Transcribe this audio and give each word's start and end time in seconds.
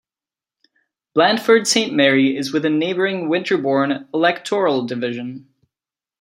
Blandford 1.13 1.67
Saint 1.67 1.93
Mary 1.93 2.35
is 2.35 2.51
within 2.51 2.79
neighbouring 2.79 3.29
Winterborne 3.29 4.07
electoral 4.15 4.87
division. 4.87 5.47